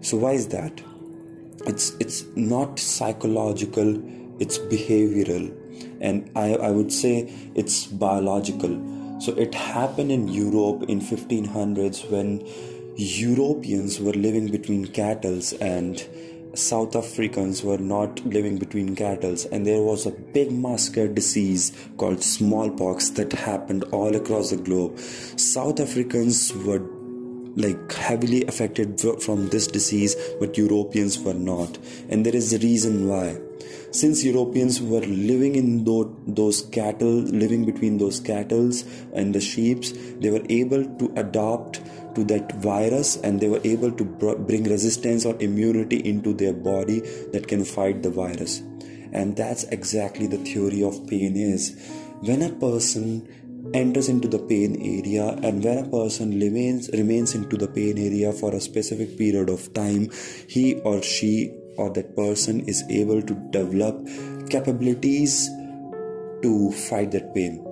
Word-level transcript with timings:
so 0.00 0.16
why 0.16 0.32
is 0.32 0.48
that? 0.48 0.80
It's 1.66 1.90
it's 2.00 2.24
not 2.36 2.78
psychological 2.78 4.00
it's 4.38 4.58
behavioral. 4.58 5.54
And 6.00 6.30
I, 6.36 6.54
I 6.54 6.70
would 6.70 6.92
say 6.92 7.32
it's 7.54 7.86
biological. 7.86 9.18
So 9.20 9.32
it 9.32 9.54
happened 9.54 10.12
in 10.12 10.28
europe 10.28 10.84
in 10.88 11.00
1500s 11.00 12.08
when 12.10 12.46
europeans 12.96 14.00
were 14.00 14.12
living 14.12 14.48
between 14.48 14.86
cattle 14.86 15.40
and 15.60 16.04
south 16.54 16.96
africans 16.96 17.62
were 17.62 17.78
not 17.78 18.24
living 18.24 18.58
between 18.58 18.94
cattle. 18.94 19.36
And 19.50 19.66
there 19.66 19.82
was 19.82 20.06
a 20.06 20.12
big 20.12 20.52
muscular 20.52 21.08
disease 21.08 21.72
called 21.96 22.22
smallpox 22.22 23.10
that 23.10 23.32
happened 23.32 23.84
all 23.90 24.14
across 24.14 24.50
the 24.50 24.56
globe. 24.56 24.98
South 25.00 25.80
africans 25.80 26.52
were 26.54 26.88
like 27.64 27.92
heavily 27.92 28.44
affected 28.52 29.00
from 29.26 29.48
this 29.48 29.66
disease 29.66 30.16
but 30.40 30.56
europeans 30.62 31.18
were 31.26 31.40
not 31.50 31.78
and 32.08 32.24
there 32.24 32.36
is 32.42 32.52
a 32.52 32.64
reason 32.66 33.06
why 33.08 33.26
since 33.90 34.22
Europeans 34.22 34.82
were 34.82 35.00
living 35.00 35.54
in 35.54 35.84
those 36.26 36.62
cattle, 36.62 37.20
living 37.42 37.64
between 37.64 37.96
those 37.96 38.20
cattle 38.20 38.70
and 39.14 39.34
the 39.34 39.40
sheep, 39.40 39.82
they 40.20 40.30
were 40.30 40.44
able 40.50 40.84
to 40.84 41.12
adapt 41.16 41.80
to 42.14 42.24
that 42.24 42.52
virus 42.56 43.16
and 43.16 43.40
they 43.40 43.48
were 43.48 43.60
able 43.64 43.90
to 43.92 44.04
bring 44.04 44.64
resistance 44.64 45.24
or 45.24 45.40
immunity 45.40 46.06
into 46.06 46.34
their 46.34 46.52
body 46.52 47.00
that 47.32 47.48
can 47.48 47.64
fight 47.64 48.02
the 48.02 48.10
virus. 48.10 48.60
And 49.12 49.36
that's 49.36 49.64
exactly 49.64 50.26
the 50.26 50.38
theory 50.38 50.82
of 50.82 51.06
pain 51.06 51.34
is. 51.36 51.74
When 52.20 52.42
a 52.42 52.50
person 52.50 53.26
enters 53.74 54.08
into 54.08 54.28
the 54.28 54.38
pain 54.38 54.76
area 54.80 55.28
and 55.42 55.62
when 55.62 55.78
a 55.78 55.88
person 55.88 56.38
remains 56.40 56.88
remains 56.92 57.34
into 57.34 57.56
the 57.56 57.68
pain 57.68 57.98
area 57.98 58.32
for 58.32 58.54
a 58.54 58.60
specific 58.60 59.16
period 59.18 59.48
of 59.48 59.72
time 59.74 60.08
he 60.48 60.74
or 60.80 61.02
she 61.02 61.52
or 61.76 61.90
that 61.90 62.14
person 62.16 62.60
is 62.66 62.82
able 62.90 63.22
to 63.22 63.34
develop 63.50 63.96
capabilities 64.48 65.48
to 66.42 66.70
fight 66.72 67.10
that 67.10 67.34
pain 67.34 67.64